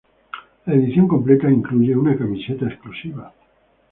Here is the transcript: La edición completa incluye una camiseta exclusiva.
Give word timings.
La 0.65 0.73
edición 0.73 1.07
completa 1.07 1.47
incluye 1.47 1.95
una 1.95 2.17
camiseta 2.17 2.65
exclusiva. 2.67 3.31